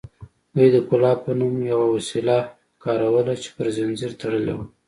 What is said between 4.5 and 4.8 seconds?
وه